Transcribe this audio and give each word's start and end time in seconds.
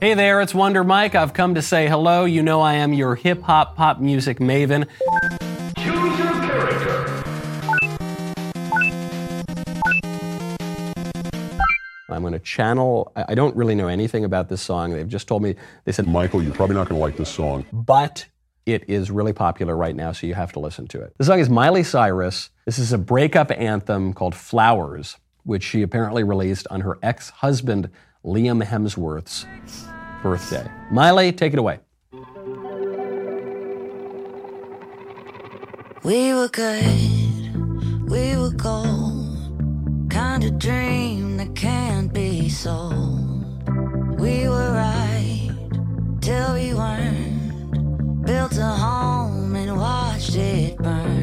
Hey 0.00 0.12
there, 0.12 0.42
it's 0.42 0.54
Wonder 0.54 0.84
Mike. 0.84 1.14
I've 1.14 1.32
come 1.32 1.54
to 1.54 1.62
say 1.62 1.88
hello. 1.88 2.26
You 2.26 2.42
know 2.42 2.60
I 2.60 2.74
am 2.74 2.92
your 2.92 3.14
hip 3.14 3.42
hop 3.42 3.76
pop 3.76 3.98
music 3.98 4.38
maven. 4.40 4.86
Choose 5.78 6.18
your 6.18 6.32
character. 6.32 7.24
I'm 12.10 12.20
going 12.22 12.34
to 12.34 12.38
channel. 12.38 13.10
I 13.16 13.24
I 13.28 13.34
don't 13.34 13.56
really 13.56 13.74
know 13.74 13.88
anything 13.88 14.24
about 14.24 14.48
this 14.50 14.60
song. 14.62 14.92
They've 14.92 15.08
just 15.08 15.28
told 15.28 15.42
me, 15.42 15.54
they 15.84 15.92
said, 15.92 16.06
Michael, 16.06 16.42
you're 16.42 16.54
probably 16.54 16.76
not 16.76 16.88
going 16.88 16.98
to 16.98 17.02
like 17.04 17.16
this 17.16 17.30
song. 17.30 17.64
but 17.72 18.26
it 18.66 18.84
is 18.88 19.10
really 19.10 19.32
popular 19.32 19.76
right 19.76 19.94
now, 19.94 20.10
so 20.12 20.26
you 20.26 20.34
have 20.34 20.52
to 20.52 20.60
listen 20.60 20.88
to 20.88 21.00
it. 21.00 21.14
The 21.18 21.24
song 21.24 21.38
is 21.38 21.48
Miley 21.48 21.84
Cyrus. 21.84 22.50
This 22.64 22.78
is 22.80 22.92
a 22.92 22.98
breakup 22.98 23.50
anthem 23.52 24.12
called 24.12 24.34
Flowers, 24.34 25.16
which 25.44 25.62
she 25.62 25.82
apparently 25.82 26.22
released 26.24 26.66
on 26.68 26.80
her 26.80 26.98
ex 27.02 27.30
husband, 27.30 27.90
Liam 28.26 28.60
Hemsworth's 28.62 29.46
birthday. 30.20 30.68
Miley, 30.90 31.30
take 31.32 31.52
it 31.52 31.58
away. 31.60 31.78
We 36.02 36.34
were 36.34 36.48
good, 36.48 38.08
we 38.08 38.36
were 38.36 38.50
gold. 38.50 40.10
Kind 40.10 40.44
of 40.44 40.58
dream 40.58 41.36
that 41.36 41.54
can't 41.54 42.12
be 42.12 42.48
sold. 42.48 43.44
We 44.18 44.48
were 44.48 44.72
right 44.72 45.50
till 46.20 46.54
we 46.54 46.74
weren't. 46.74 48.24
Built 48.26 48.56
a 48.58 48.64
home 48.64 49.54
and 49.54 49.76
watched 49.76 50.34
it 50.34 50.78
burn. 50.78 51.15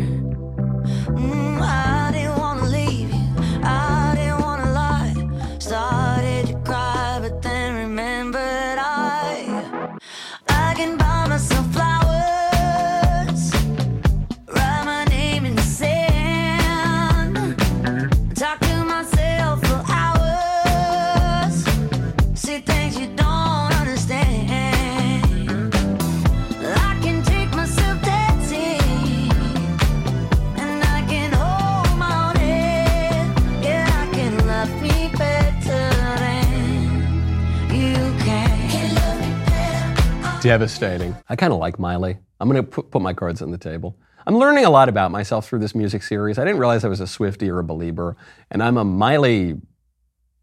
Devastating. 40.44 41.16
I 41.30 41.38
kind 41.38 41.54
of 41.54 41.60
like 41.60 41.80
Miley. 41.80 42.18
I'm 42.42 42.50
going 42.50 42.62
to 42.62 42.70
put, 42.70 42.92
put 42.92 43.02
my 43.02 43.14
cards 43.14 43.42
on 43.42 43.52
the 43.52 43.58
table. 43.58 43.98
I'm 44.28 44.38
learning 44.38 44.66
a 44.66 44.70
lot 44.70 44.90
about 44.90 45.10
myself 45.10 45.48
through 45.48 45.60
this 45.60 45.74
music 45.74 46.04
series. 46.04 46.38
I 46.38 46.44
didn't 46.44 46.60
realize 46.60 46.84
I 46.84 46.90
was 46.90 47.00
a 47.00 47.06
Swiftie 47.06 47.48
or 47.48 47.60
a 47.60 47.64
believer, 47.64 48.18
and 48.52 48.62
I'm 48.62 48.76
a 48.76 48.84
Miley 48.84 49.56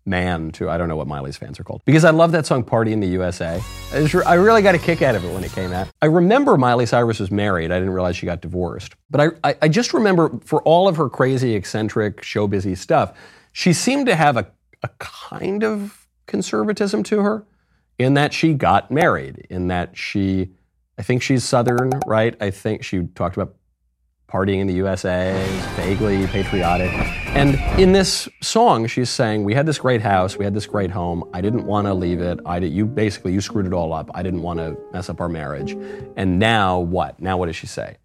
man 0.06 0.53
too. 0.53 0.71
I 0.71 0.78
don't 0.78 0.89
know 0.89 0.97
what 0.97 1.06
Miley's 1.06 1.37
fans 1.37 1.61
are 1.61 1.65
called 1.65 1.83
because 1.84 2.06
I 2.06 2.11
love 2.11 2.33
that 2.33 2.47
song 2.47 2.65
"Party 2.65 2.95
in 2.95 3.01
the 3.01 3.09
USA." 3.09 3.62
I, 3.93 3.98
re- 3.98 4.25
I 4.25 4.34
really 4.34 4.62
got 4.62 4.75
a 4.75 4.78
kick 4.78 5.03
out 5.03 5.15
of 5.15 5.23
it 5.23 5.34
when 5.34 5.45
it 5.45 5.53
came 5.53 5.71
out. 5.71 5.89
I 6.01 6.06
remember 6.06 6.56
Miley 6.56 6.87
Cyrus 6.87 7.21
was 7.21 7.31
married. 7.31 7.71
I 7.71 7.78
didn't 7.78 7.93
realize 7.93 8.17
she 8.17 8.25
got 8.25 8.41
divorced, 8.41 8.95
but 9.11 9.21
I, 9.21 9.51
I, 9.51 9.56
I 9.62 9.69
just 9.69 9.93
remember 9.93 10.41
for 10.47 10.62
all 10.62 10.89
of 10.89 10.97
her 10.97 11.11
crazy, 11.11 11.55
eccentric, 11.55 12.23
show 12.23 12.47
busy 12.47 12.75
stuff, 12.75 13.12
she 13.53 13.75
seemed 13.75 14.06
to 14.06 14.17
have 14.17 14.39
a, 14.39 14.51
a 14.83 14.89
kind 14.98 15.62
of 15.62 16.06
conservatism 16.27 17.03
to 17.03 17.21
her 17.21 17.45
in 18.01 18.15
that 18.15 18.33
she 18.33 18.55
got 18.55 18.91
married, 18.91 19.47
in 19.51 19.69
that 19.69 19.95
she, 19.95 20.48
I 20.97 21.03
think 21.03 21.23
she's 21.23 21.45
Southern, 21.45 21.91
right? 22.06 22.34
I 22.41 22.51
think 22.51 22.83
she 22.83 23.03
talked 23.15 23.37
about 23.37 23.56
partying 24.27 24.61
in 24.61 24.67
the 24.67 24.73
USA, 24.75 25.47
vaguely 25.77 26.27
patriotic. 26.28 26.91
And 27.37 27.56
in 27.78 27.93
this 27.93 28.27
song, 28.41 28.87
she's 28.87 29.10
saying, 29.10 29.44
"We 29.44 29.53
had 29.53 29.66
this 29.66 29.77
great 29.77 30.00
house, 30.00 30.39
we 30.39 30.47
had 30.47 30.55
this 30.55 30.66
great 30.66 30.91
home. 30.91 31.28
I 31.34 31.43
didn't 31.43 31.66
want 31.66 31.89
to 31.89 31.93
leave 31.93 32.22
it. 32.22 32.41
I 32.47 32.59
did. 32.59 32.72
You 32.72 32.87
basically 32.87 33.34
you 33.34 33.43
screwed 33.43 33.66
it 33.66 33.75
all 33.75 33.93
up. 33.93 34.10
I 34.15 34.22
didn't 34.22 34.41
want 34.41 34.60
to 34.60 34.78
mess 34.94 35.10
up 35.10 35.21
our 35.21 35.28
marriage. 35.28 35.77
And 36.16 36.39
now 36.39 36.78
what? 36.78 37.21
Now 37.21 37.37
what 37.37 37.47
does 37.47 37.56
she 37.56 37.66
say? 37.66 37.99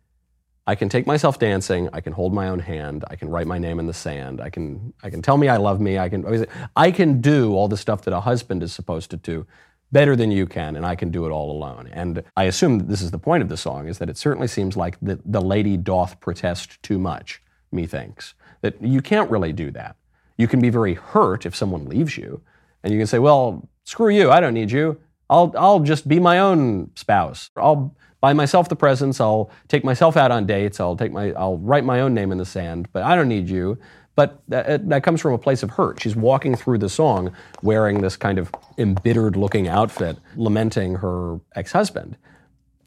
I 0.67 0.75
can 0.75 0.89
take 0.89 1.07
myself 1.07 1.39
dancing. 1.39 1.89
I 1.94 2.01
can 2.01 2.11
hold 2.11 2.34
my 2.34 2.50
own 2.50 2.59
hand. 2.59 3.05
I 3.09 3.16
can 3.16 3.29
write 3.29 3.47
my 3.47 3.59
name 3.59 3.79
in 3.79 3.85
the 3.85 3.94
sand. 3.94 4.41
I 4.41 4.50
can 4.50 4.94
I 5.03 5.09
can 5.09 5.22
tell 5.22 5.38
me 5.38 5.47
I 5.47 5.55
love 5.55 5.79
me. 5.79 5.97
I 5.97 6.09
can 6.09 6.45
I 6.75 6.91
can 6.91 7.22
do 7.22 7.53
all 7.53 7.69
the 7.69 7.78
stuff 7.78 8.01
that 8.01 8.13
a 8.13 8.19
husband 8.19 8.61
is 8.61 8.73
supposed 8.73 9.09
to 9.11 9.17
do 9.17 9.47
better 9.95 10.13
than 10.13 10.29
you 10.29 10.45
can, 10.45 10.75
and 10.75 10.85
I 10.85 10.94
can 10.94 11.09
do 11.09 11.25
it 11.25 11.29
all 11.29 11.50
alone. 11.50 11.89
And 11.94 12.22
I 12.35 12.44
assume 12.44 12.79
that 12.79 12.89
this 12.89 13.01
is 13.01 13.11
the 13.11 13.17
point 13.17 13.41
of 13.41 13.47
the 13.47 13.56
song, 13.56 13.88
is 13.88 13.97
that 14.00 14.09
it 14.09 14.17
certainly 14.17 14.50
seems 14.50 14.75
like 14.75 14.97
the, 15.01 15.22
the 15.23 15.39
lady 15.39 15.78
doth 15.78 16.19
protest 16.19 16.83
too 16.83 17.00
much, 17.00 17.41
methinks. 17.72 18.34
That 18.59 18.75
you 18.81 19.01
can't 19.01 19.31
really 19.31 19.53
do 19.53 19.72
that. 19.72 19.95
You 20.38 20.50
can 20.50 20.59
be 20.59 20.69
very 20.69 20.95
hurt 20.95 21.45
if 21.45 21.55
someone 21.55 21.85
leaves 21.85 22.17
you, 22.17 22.41
and 22.84 22.91
you 22.91 23.00
can 23.00 23.07
say, 23.07 23.19
well, 23.19 23.69
screw 23.85 24.09
you, 24.09 24.31
I 24.31 24.41
don't 24.41 24.53
need 24.53 24.69
you. 24.69 25.00
I'll, 25.29 25.53
I'll 25.57 25.79
just 25.79 26.09
be 26.09 26.19
my 26.19 26.39
own 26.39 26.91
spouse. 26.95 27.50
I'll 27.55 27.95
buy 28.19 28.34
myself 28.34 28.67
the 28.67 28.75
presents. 28.75 29.22
I'll 29.22 29.50
take 29.69 29.85
myself 29.85 30.17
out 30.17 30.29
on 30.29 30.45
dates. 30.45 30.81
I'll 30.81 30.97
take 30.97 31.13
my, 31.13 31.31
I'll 31.31 31.57
write 31.59 31.85
my 31.85 32.01
own 32.01 32.13
name 32.13 32.34
in 32.34 32.38
the 32.38 32.45
sand. 32.45 32.89
But 32.91 33.03
I 33.03 33.16
don't 33.16 33.29
need 33.29 33.47
you. 33.47 33.78
But 34.15 34.41
that, 34.47 34.65
uh, 34.65 34.77
that 34.83 35.03
comes 35.03 35.21
from 35.21 35.33
a 35.33 35.37
place 35.37 35.61
of 35.61 35.71
hurt. 35.71 36.01
She's 36.01 36.15
walking 36.15 36.55
through 36.55 36.77
the 36.77 36.89
song 36.89 37.33
wearing 37.61 38.01
this 38.01 38.15
kind 38.15 38.39
of 38.39 38.49
embittered-looking 38.77 39.67
outfit, 39.67 40.17
lamenting 40.35 40.95
her 40.95 41.39
ex-husband. 41.55 42.17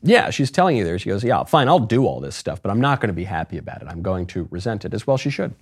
Yeah, 0.02 0.30
she's 0.30 0.50
telling 0.50 0.76
you 0.76 0.84
there. 0.84 0.98
She 0.98 1.10
goes, 1.10 1.24
"Yeah, 1.24 1.42
fine, 1.44 1.68
I'll 1.68 1.80
do 1.80 2.06
all 2.06 2.20
this 2.20 2.36
stuff, 2.36 2.62
but 2.62 2.70
I'm 2.70 2.80
not 2.80 3.00
going 3.00 3.08
to 3.08 3.14
be 3.14 3.24
happy 3.24 3.58
about 3.58 3.82
it. 3.82 3.88
I'm 3.88 4.00
going 4.00 4.26
to 4.28 4.46
resent 4.50 4.84
it 4.84 4.94
as 4.94 5.06
well. 5.06 5.16
She 5.16 5.28
should." 5.28 5.54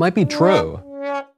Might 0.00 0.14
be 0.14 0.24
true. 0.24 0.82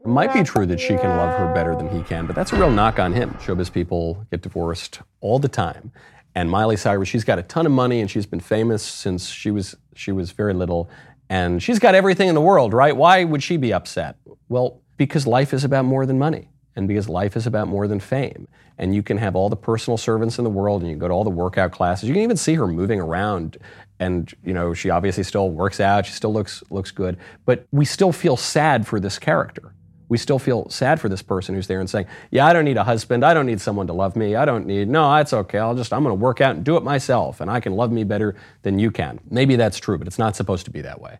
It 0.05 0.07
might 0.07 0.33
be 0.33 0.45
true 0.45 0.67
that 0.67 0.79
she 0.79 0.97
can 0.97 1.17
love 1.17 1.37
her 1.37 1.53
better 1.53 1.75
than 1.75 1.89
he 1.91 2.05
can, 2.05 2.27
but 2.27 2.37
that's 2.37 2.53
a 2.53 2.57
real 2.57 2.71
knock 2.71 3.01
on 3.01 3.13
him. 3.13 3.31
Showbiz 3.35 3.73
people 3.73 4.25
get 4.31 4.41
divorced 4.41 5.01
all 5.21 5.41
the 5.41 5.49
time. 5.49 5.91
And 6.37 6.49
Miley 6.49 6.77
Cyrus, 6.77 7.09
she's 7.09 7.25
got 7.25 7.41
a 7.41 7.43
ton 7.43 7.67
of 7.67 7.73
money 7.73 8.01
and 8.01 8.09
she's 8.09 8.25
been 8.25 8.41
famous 8.41 8.85
since 8.85 9.29
she 9.29 9.51
was 9.51 9.75
she 9.97 10.13
was 10.13 10.31
very 10.31 10.55
little. 10.55 10.89
And 11.29 11.61
she's 11.61 11.81
got 11.81 11.97
everything 11.97 12.29
in 12.29 12.37
the 12.37 12.41
world, 12.41 12.73
right? 12.73 12.97
Why 12.97 13.25
would 13.25 13.43
she 13.43 13.57
be 13.57 13.73
upset? 13.73 14.15
Well, 14.49 14.81
because 14.97 15.27
life 15.27 15.53
is 15.53 15.65
about 15.65 15.85
more 15.85 16.07
than 16.07 16.21
money. 16.21 16.52
And 16.77 16.89
because 16.89 17.09
life 17.09 17.37
is 17.37 17.47
about 17.47 17.69
more 17.69 17.87
than 17.87 18.01
fame. 18.01 18.49
And 18.79 18.95
you 18.95 19.03
can 19.03 19.19
have 19.19 19.37
all 19.37 19.49
the 19.49 19.57
personal 19.57 19.97
servants 19.97 20.39
in 20.39 20.45
the 20.45 20.51
world 20.51 20.83
and 20.83 20.89
you 20.89 20.95
can 20.95 21.01
go 21.01 21.09
to 21.09 21.15
all 21.15 21.25
the 21.25 21.31
workout 21.31 21.73
classes. 21.73 22.09
You 22.09 22.15
can 22.15 22.23
even 22.23 22.37
see 22.37 22.55
her 22.55 22.67
moving 22.67 23.01
around. 23.01 23.59
And 24.01 24.33
you 24.43 24.53
know 24.53 24.75
she 24.75 24.91
obviously 24.91 25.23
still 25.23 25.51
works 25.51 25.81
out. 25.81 26.07
She 26.07 26.13
still 26.13 26.33
looks 26.33 26.65
looks 26.71 26.91
good. 26.91 27.19
But 27.45 27.67
we 27.71 27.85
still 27.85 28.13
feel 28.13 28.37
sad 28.37 28.87
for 28.87 28.99
this 28.99 29.19
character. 29.19 29.75
We 30.09 30.19
still 30.19 30.39
feel 30.39 30.69
sad 30.69 31.01
for 31.01 31.09
this 31.09 31.23
person 31.23 31.55
who's 31.55 31.69
there 31.69 31.81
and 31.81 31.89
saying 31.89 32.07
yeah 32.31 32.47
i 32.47 32.53
don't 32.53 32.65
need 32.65 32.77
a 32.77 32.85
husband. 32.85 33.25
I 33.25 33.33
don't 33.33 33.47
need 33.47 33.61
someone 33.61 33.87
to 33.87 33.93
love 33.93 34.17
me. 34.17 34.35
I 34.35 34.45
don't 34.45 34.67
need 34.67 34.89
no 34.89 35.11
that's 35.13 35.33
okay. 35.33 35.59
I'll 35.59 35.77
just 35.77 35.93
i'm 35.93 36.03
going 36.03 36.17
to 36.17 36.21
work 36.21 36.41
out 36.41 36.57
and 36.57 36.65
do 36.65 36.77
it 36.77 36.83
myself. 36.83 37.41
And 37.41 37.51
i 37.51 37.61
can 37.61 37.75
love 37.75 37.93
me 37.93 38.03
better 38.05 38.35
than 38.63 38.79
you 38.79 38.91
can. 38.91 39.21
Maybe 39.31 39.57
that's 39.57 39.79
true 39.79 39.99
but 39.99 40.07
it's 40.07 40.19
not 40.19 40.35
supposed 40.35 40.65
to 40.65 40.71
be 40.71 40.81
that 40.81 41.01
way 41.01 41.19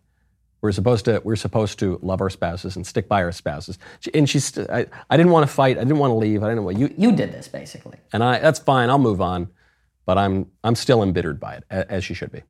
we're 0.63 0.73
supposed 0.73 1.05
to 1.05 1.21
we're 1.25 1.37
supposed 1.37 1.79
to 1.81 1.99
love 2.03 2.21
our 2.21 2.31
spouses 2.31 2.77
and 2.77 2.87
stick 2.87 3.09
by 3.09 3.23
our 3.23 3.33
spouses 3.33 3.79
She- 4.01 4.15
and 4.15 4.29
she's 4.31 4.57
I, 4.59 4.87
I 5.11 5.17
didn't 5.19 5.33
want 5.33 5.47
to 5.47 5.53
fight 5.53 5.77
i 5.77 5.81
didn't 5.81 5.99
want 5.99 6.13
to 6.13 6.17
leave 6.17 6.43
i 6.43 6.47
didn't 6.47 6.57
know 6.57 6.63
want 6.63 6.79
you 6.79 6.95
You 6.97 7.13
did 7.13 7.33
this 7.33 7.49
basically. 7.49 7.99
and 8.13 8.23
I 8.25 8.39
that's 8.39 8.59
fine. 8.61 8.89
I'll 8.89 8.99
move 8.99 9.21
on. 9.21 9.49
but 10.07 10.17
I'm 10.19 10.47
I'm 10.65 10.75
still 10.75 11.03
embittered 11.03 11.39
by 11.41 11.55
it, 11.57 11.65
as 11.71 12.05
she 12.05 12.15
should 12.15 12.33
be. 12.33 12.43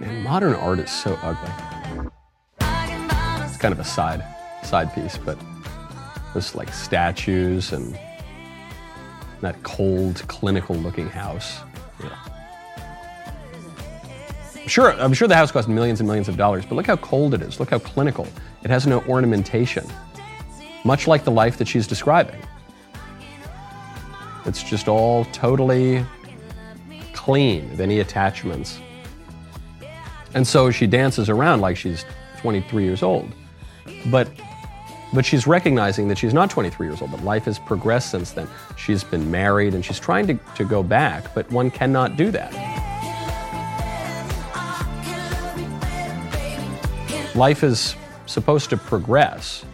Man, 0.00 0.22
modern 0.22 0.54
art 0.54 0.78
is 0.78 0.90
so 0.90 1.18
ugly. 1.22 1.50
It's 3.44 3.58
kind 3.58 3.72
of 3.72 3.78
a 3.78 3.84
side 3.84 4.24
side 4.64 4.94
piece, 4.94 5.18
but 5.18 5.38
there's 6.32 6.54
like 6.54 6.72
statues 6.72 7.72
and 7.72 7.98
that 9.42 9.62
cold, 9.62 10.22
clinical 10.26 10.74
looking 10.76 11.08
house. 11.08 11.58
Yeah. 12.02 12.16
Sure, 14.66 14.92
I'm 14.92 15.12
sure 15.12 15.28
the 15.28 15.36
house 15.36 15.52
cost 15.52 15.68
millions 15.68 16.00
and 16.00 16.06
millions 16.06 16.28
of 16.28 16.38
dollars, 16.38 16.64
but 16.64 16.76
look 16.76 16.86
how 16.86 16.96
cold 16.96 17.34
it 17.34 17.42
is. 17.42 17.60
Look 17.60 17.68
how 17.70 17.78
clinical. 17.78 18.26
It 18.62 18.70
has 18.70 18.86
no 18.86 19.02
ornamentation, 19.02 19.86
much 20.84 21.06
like 21.06 21.24
the 21.24 21.30
life 21.30 21.58
that 21.58 21.68
she's 21.68 21.86
describing. 21.86 22.40
It's 24.46 24.62
just 24.62 24.88
all 24.88 25.26
totally 25.26 26.06
clean 27.20 27.70
of 27.72 27.80
any 27.80 28.00
attachments. 28.00 28.78
And 30.32 30.46
so 30.46 30.70
she 30.70 30.86
dances 30.86 31.28
around 31.28 31.60
like 31.60 31.76
she's 31.76 32.06
23 32.38 32.82
years 32.82 33.02
old. 33.02 33.28
But 34.06 34.30
but 35.12 35.26
she's 35.26 35.46
recognizing 35.46 36.08
that 36.08 36.16
she's 36.16 36.32
not 36.32 36.48
23 36.50 36.86
years 36.86 37.02
old, 37.02 37.10
but 37.10 37.22
life 37.22 37.44
has 37.44 37.58
progressed 37.58 38.10
since 38.12 38.30
then. 38.30 38.48
She's 38.76 39.04
been 39.04 39.28
married 39.30 39.74
and 39.74 39.84
she's 39.84 39.98
trying 39.98 40.26
to, 40.28 40.38
to 40.54 40.64
go 40.64 40.82
back, 40.82 41.34
but 41.34 41.50
one 41.50 41.70
cannot 41.70 42.16
do 42.16 42.30
that. 42.30 42.52
Life 47.34 47.64
is 47.64 47.96
supposed 48.26 48.70
to 48.70 48.76
progress, 48.76 49.64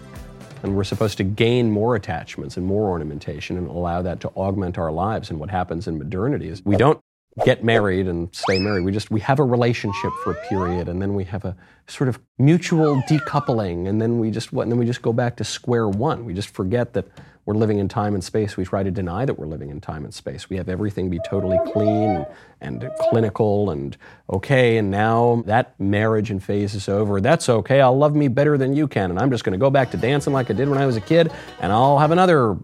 and 0.63 0.75
we're 0.75 0.85
supposed 0.85 1.19
to 1.19 1.25
gain 1.25 1.71
more 1.71 1.97
attachments 1.97 2.57
and 2.57 2.67
more 2.67 2.89
ornamentation 2.89 3.59
and 3.59 3.69
allow 3.69 4.01
that 4.03 4.21
to 4.21 4.29
augment 4.31 4.79
our 4.79 4.91
lives. 4.91 5.31
And 5.31 5.39
what 5.39 5.51
happens 5.51 5.87
in 5.87 5.99
modernity 5.99 6.49
is 6.49 6.65
we 6.65 6.77
don't 6.77 6.99
get 7.45 7.63
married 7.63 8.07
and 8.07 8.35
stay 8.35 8.59
married. 8.59 8.85
We 8.85 8.93
just 8.93 9.11
we 9.11 9.21
have 9.21 9.39
a 9.39 9.45
relationship 9.45 10.13
for 10.25 10.33
a 10.33 10.49
period, 10.49 10.89
and 10.89 11.03
then 11.03 11.15
we 11.15 11.25
have 11.25 11.45
a 11.45 11.57
sort 11.87 12.09
of 12.09 12.19
mutual 12.39 13.03
decoupling, 13.03 13.89
and 13.89 14.01
then 14.01 14.19
we 14.19 14.31
just 14.31 14.53
what, 14.53 14.63
and 14.63 14.73
then 14.73 14.79
we 14.79 14.87
just 14.87 15.03
go 15.03 15.13
back 15.13 15.37
to 15.37 15.45
square 15.45 15.89
one. 15.89 16.25
We 16.25 16.33
just 16.33 16.49
forget 16.49 16.95
that 16.95 17.07
we're 17.45 17.55
living 17.55 17.79
in 17.79 17.89
time 17.89 18.15
and 18.15 18.25
space. 18.25 18.57
We 18.57 18.65
try 18.65 18.83
to 18.83 18.91
deny 18.91 19.25
that 19.25 19.35
we're 19.39 19.47
living 19.47 19.71
in 19.71 19.81
time 19.81 20.05
and 20.05 20.13
space. 20.13 20.51
We 20.51 20.57
have 20.57 20.69
everything 20.69 21.11
be 21.11 21.21
totally 21.29 21.59
clean 21.73 22.27
and 22.61 22.91
clinical 22.99 23.71
and 23.71 23.97
okay, 24.31 24.79
and 24.79 24.91
now 24.91 25.43
that 25.47 25.79
marriage 25.79 26.31
and 26.31 26.43
phase 26.43 26.75
is 26.75 26.89
over. 26.89 27.21
That's 27.21 27.49
okay. 27.49 27.81
I'll 27.81 27.97
love 27.97 28.17
me 28.17 28.29
better 28.29 28.57
than 28.59 28.75
you 28.75 28.89
can, 28.89 29.11
and 29.11 29.19
I'm 29.19 29.31
just 29.31 29.45
going 29.45 29.53
to 29.53 29.59
go 29.59 29.71
back 29.71 29.91
to 29.93 29.97
dancing 29.97 30.33
like 30.33 30.51
I 30.51 30.55
did 30.55 30.69
when 30.69 30.79
I 30.79 30.87
was 30.87 30.97
a 30.97 31.03
kid, 31.03 31.31
and 31.61 31.71
I'll 31.71 31.99
have 31.99 32.11
another 32.11 32.57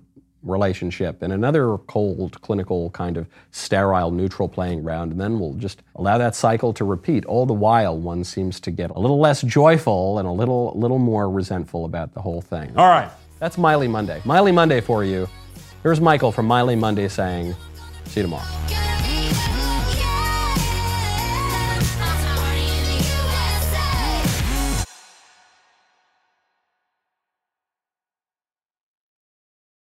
relationship 0.42 1.22
and 1.22 1.32
another 1.32 1.78
cold, 1.86 2.40
clinical, 2.42 2.90
kind 2.90 3.16
of 3.16 3.26
sterile, 3.50 4.10
neutral 4.10 4.48
playing 4.48 4.82
ground, 4.82 5.12
and 5.12 5.20
then 5.20 5.38
we'll 5.38 5.54
just 5.54 5.82
allow 5.96 6.18
that 6.18 6.34
cycle 6.34 6.72
to 6.74 6.84
repeat. 6.84 7.24
All 7.26 7.46
the 7.46 7.52
while, 7.52 7.96
one 7.98 8.24
seems 8.24 8.60
to 8.60 8.70
get 8.70 8.90
a 8.90 8.98
little 8.98 9.20
less 9.20 9.42
joyful 9.42 10.18
and 10.18 10.26
a 10.26 10.32
little, 10.32 10.72
little 10.74 10.98
more 10.98 11.30
resentful 11.30 11.84
about 11.84 12.14
the 12.14 12.20
whole 12.20 12.40
thing. 12.40 12.72
All 12.76 12.88
right, 12.88 13.10
that's 13.38 13.58
Miley 13.58 13.88
Monday. 13.88 14.20
Miley 14.24 14.52
Monday 14.52 14.80
for 14.80 15.04
you. 15.04 15.28
Here's 15.82 16.00
Michael 16.00 16.32
from 16.32 16.46
Miley 16.46 16.76
Monday 16.76 17.08
saying, 17.08 17.54
"See 18.06 18.20
you 18.20 18.24
tomorrow." 18.24 18.91